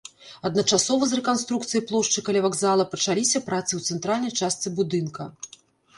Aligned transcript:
Адначасова 0.49 1.09
з 1.09 1.17
рэканструкцыяй 1.19 1.83
плошчы 1.91 2.23
каля 2.29 2.41
вакзала 2.45 2.89
пачаліся 2.95 3.45
працы 3.51 3.69
ў 3.79 3.93
цэнтральнай 3.93 4.33
частцы 4.45 4.67
будынка. 4.81 5.33